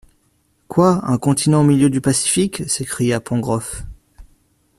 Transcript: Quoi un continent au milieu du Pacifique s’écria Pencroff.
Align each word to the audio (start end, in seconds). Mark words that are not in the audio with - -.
Quoi 0.67 0.99
un 1.07 1.19
continent 1.19 1.61
au 1.61 1.63
milieu 1.63 1.87
du 1.91 2.01
Pacifique 2.01 2.67
s’écria 2.67 3.19
Pencroff. 3.21 3.83